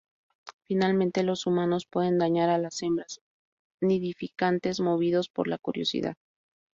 [0.63, 3.21] Finalmente, los humanos pueden dañar a las hembras
[3.81, 6.15] nidificantes movidos por la curiosidad.